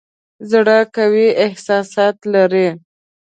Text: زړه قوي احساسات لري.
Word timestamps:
زړه 0.49 0.77
قوي 0.95 1.27
احساسات 1.45 2.17
لري. 2.33 2.67